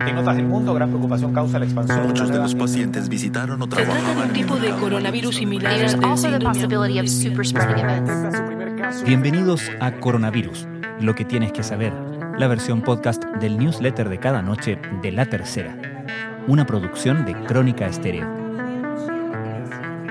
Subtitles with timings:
[0.00, 2.06] En notas del mundo, gran preocupación causa la expansión.
[2.06, 4.70] Muchos de los pacientes visitaron o Se trata de trabajaban un en el tipo de
[4.70, 6.00] coronavirus similar al
[8.76, 9.04] caso.
[9.04, 10.66] Bienvenidos a Coronavirus,
[11.00, 11.92] lo que tienes que saber,
[12.38, 15.76] la versión podcast del newsletter de cada noche de La Tercera,
[16.46, 18.26] una producción de Crónica Estéreo.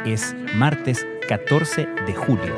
[0.06, 2.54] Es martes 14 de julio.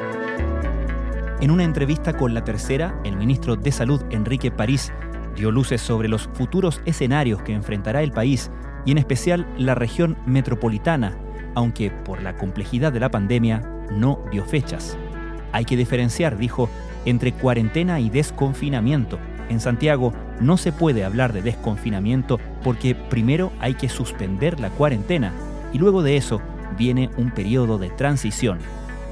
[1.40, 4.92] En una entrevista con La Tercera, el ministro de Salud, Enrique París,
[5.36, 8.52] dio luces sobre los futuros escenarios que enfrentará el país
[8.86, 11.18] y en especial la región metropolitana,
[11.56, 13.62] aunque por la complejidad de la pandemia
[13.92, 14.98] no dio fechas.
[15.52, 16.70] Hay que diferenciar, dijo,
[17.06, 19.20] entre cuarentena y desconfinamiento.
[19.50, 25.34] En Santiago no se puede hablar de desconfinamiento porque primero hay que suspender la cuarentena
[25.74, 26.42] y luego de eso
[26.78, 28.60] viene un periodo de transición.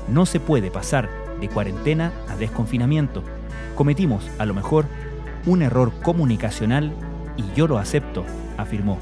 [0.07, 3.23] No se puede pasar de cuarentena a desconfinamiento.
[3.75, 4.85] Cometimos, a lo mejor,
[5.45, 6.93] un error comunicacional
[7.37, 8.25] y yo lo acepto,
[8.57, 8.99] afirmó.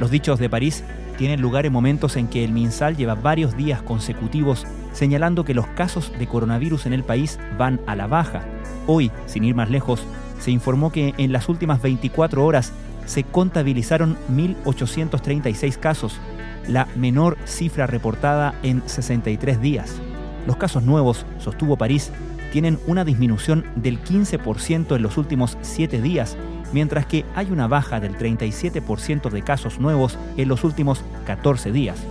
[0.00, 0.84] Los dichos de París
[1.16, 5.66] tienen lugar en momentos en que el MinSal lleva varios días consecutivos señalando que los
[5.68, 8.42] casos de coronavirus en el país van a la baja.
[8.86, 10.02] Hoy, sin ir más lejos,
[10.40, 12.72] se informó que en las últimas 24 horas
[13.04, 16.18] se contabilizaron 1.836 casos,
[16.66, 20.00] la menor cifra reportada en 63 días.
[20.46, 22.10] Los casos nuevos, sostuvo París,
[22.56, 26.38] tienen una disminución del 15% en los últimos 7 días,
[26.72, 32.02] mientras que hay una baja del 37% de casos nuevos en los últimos 14 días.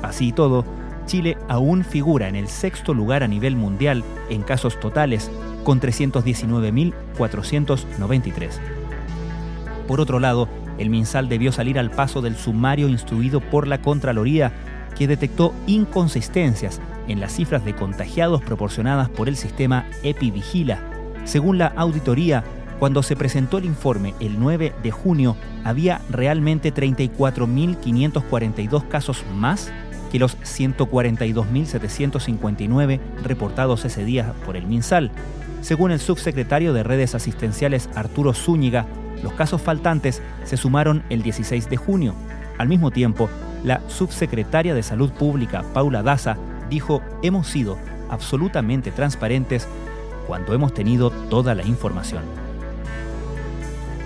[0.00, 0.64] Así y todo,
[1.06, 5.32] Chile aún figura en el sexto lugar a nivel mundial en casos totales,
[5.64, 8.50] con 319.493.
[9.88, 14.52] Por otro lado, el MinSal debió salir al paso del sumario instruido por la Contraloría,
[14.98, 20.82] que detectó inconsistencias en las cifras de contagiados proporcionadas por el sistema EpiVigila.
[21.24, 22.42] Según la auditoría,
[22.78, 29.72] cuando se presentó el informe el 9 de junio, había realmente 34.542 casos más
[30.10, 35.12] que los 142.759 reportados ese día por el MinSal.
[35.60, 38.86] Según el subsecretario de Redes Asistenciales Arturo Zúñiga,
[39.22, 42.14] los casos faltantes se sumaron el 16 de junio.
[42.58, 43.28] Al mismo tiempo,
[43.64, 46.36] la subsecretaria de Salud Pública, Paula Daza,
[46.70, 47.78] dijo, hemos sido
[48.10, 49.66] absolutamente transparentes
[50.26, 52.22] cuando hemos tenido toda la información.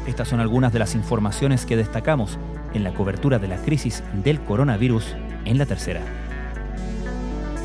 [0.06, 2.38] Estas son algunas de las informaciones que destacamos
[2.74, 5.14] en la cobertura de la crisis del coronavirus
[5.44, 6.00] en la tercera.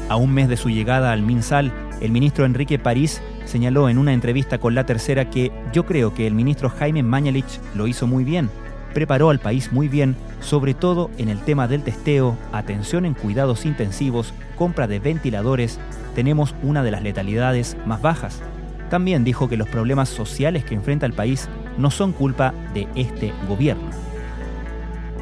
[0.10, 4.14] A un mes de su llegada al MinSal, el ministro Enrique París señaló en una
[4.14, 8.24] entrevista con La Tercera que yo creo que el ministro Jaime Mañalich lo hizo muy
[8.24, 8.50] bien,
[8.98, 13.64] preparó al país muy bien, sobre todo en el tema del testeo, atención en cuidados
[13.64, 15.78] intensivos, compra de ventiladores,
[16.16, 18.42] tenemos una de las letalidades más bajas.
[18.90, 21.48] También dijo que los problemas sociales que enfrenta el país
[21.78, 23.88] no son culpa de este gobierno.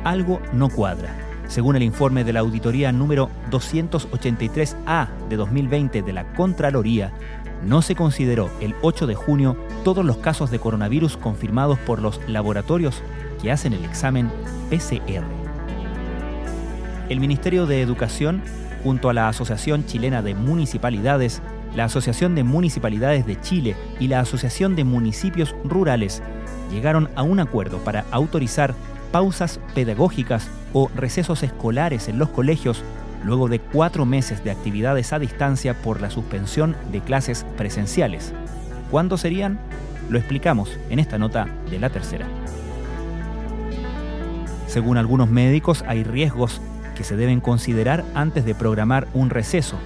[0.06, 1.14] Algo no cuadra.
[1.50, 7.12] Según el informe de la auditoría número 283A de 2020 de la Contraloría,
[7.66, 12.22] no se consideró el 8 de junio todos los casos de coronavirus confirmados por los
[12.30, 13.04] laboratorios
[13.52, 14.30] hacen el examen
[14.70, 15.24] PCR.
[17.10, 18.42] El Ministerio de Educación,
[18.84, 21.42] junto a la Asociación Chilena de Municipalidades,
[21.76, 26.24] la Asociación de Municipalidades de Chile y la Asociación de Municipios Rurales,
[26.72, 28.74] llegaron a un acuerdo para autorizar
[29.12, 32.84] pausas pedagógicas o recesos escolares en los colegios
[33.24, 38.34] luego de cuatro meses de actividades a distancia por la suspensión de clases presenciales.
[38.92, 39.60] ¿Cuándo serían?
[40.10, 42.28] Lo explicamos en esta nota de la tercera.
[44.76, 46.60] Según algunos médicos, hay riesgos
[46.98, 49.78] que se deben considerar antes de programar un receso.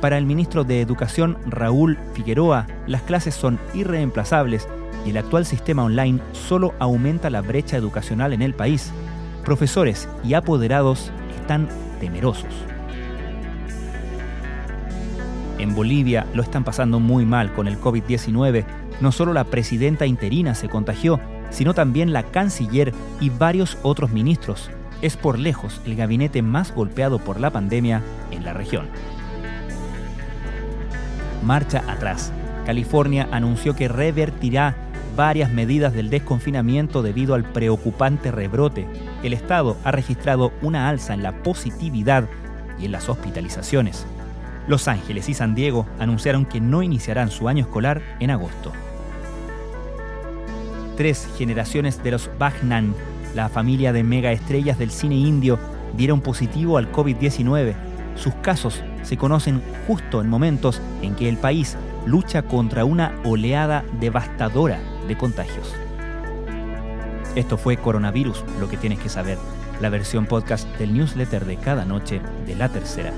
[0.00, 4.66] Para el ministro de Educación, Raúl Figueroa, las clases son irreemplazables
[5.06, 8.90] y el actual sistema online solo aumenta la brecha educacional en el país.
[9.44, 11.68] Profesores y apoderados están
[12.00, 12.52] temerosos.
[15.60, 18.64] En Bolivia lo están pasando muy mal con el COVID-19.
[19.00, 21.20] No solo la presidenta interina se contagió,
[21.52, 24.70] sino también la canciller y varios otros ministros.
[25.02, 28.86] Es por lejos el gabinete más golpeado por la pandemia en la región.
[31.44, 32.32] Marcha atrás.
[32.64, 34.76] California anunció que revertirá
[35.16, 38.86] varias medidas del desconfinamiento debido al preocupante rebrote.
[39.22, 42.28] El estado ha registrado una alza en la positividad
[42.78, 44.06] y en las hospitalizaciones.
[44.68, 48.72] Los Ángeles y San Diego anunciaron que no iniciarán su año escolar en agosto.
[50.96, 52.94] Tres generaciones de los Bagnan,
[53.34, 55.58] la familia de megaestrellas del cine indio,
[55.96, 57.74] dieron positivo al COVID-19.
[58.14, 63.84] Sus casos se conocen justo en momentos en que el país lucha contra una oleada
[64.00, 65.74] devastadora de contagios.
[67.34, 69.38] Esto fue Coronavirus, lo que tienes que saber,
[69.80, 73.12] la versión podcast del newsletter de cada noche de la tercera.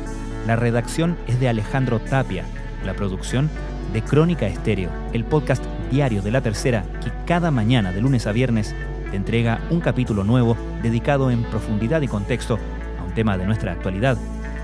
[0.46, 2.44] La redacción es de Alejandro Tapia,
[2.84, 3.50] la producción
[3.92, 5.64] de Crónica Estéreo, el podcast
[5.94, 8.74] diario de la tercera que cada mañana de lunes a viernes
[9.12, 12.58] te entrega un capítulo nuevo dedicado en profundidad y contexto
[12.98, 14.18] a un tema de nuestra actualidad.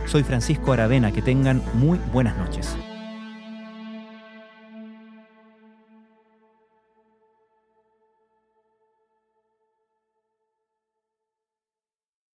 [0.07, 2.77] Soy Francisco Aravena, que tengan muy buenas noches.